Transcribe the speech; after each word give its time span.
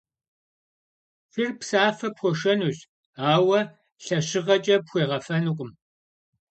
Шыр 1.31 1.51
псафэ 1.59 2.07
пхуэшэнущ, 2.15 2.79
ауэ 3.33 3.59
лъэщыгъэкӏэ 4.03 4.77
пхуегъэфэнукъым. 4.85 5.71